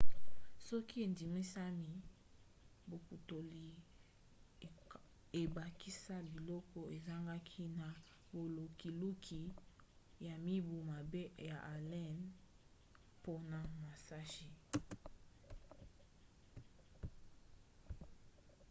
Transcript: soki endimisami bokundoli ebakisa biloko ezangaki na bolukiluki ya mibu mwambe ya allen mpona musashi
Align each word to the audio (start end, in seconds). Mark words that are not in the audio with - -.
soki 0.67 0.95
endimisami 1.05 1.93
bokundoli 2.89 3.65
ebakisa 5.41 6.15
biloko 6.33 6.79
ezangaki 6.95 7.63
na 7.79 7.87
bolukiluki 8.33 9.41
ya 10.27 10.35
mibu 10.45 10.75
mwambe 10.87 11.21
ya 11.47 11.57
allen 11.73 12.17
mpona 13.15 13.59
musashi 13.81 14.49